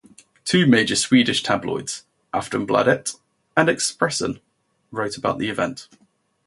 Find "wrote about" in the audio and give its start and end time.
4.89-5.37